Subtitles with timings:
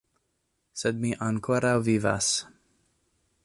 [0.83, 2.31] Sed mi ankoraŭ vivas.